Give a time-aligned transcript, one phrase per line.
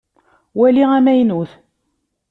[0.59, 1.49] Wali amaynut.